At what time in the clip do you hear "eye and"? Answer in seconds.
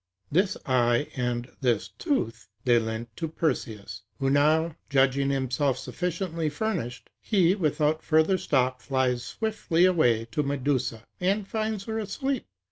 0.65-1.47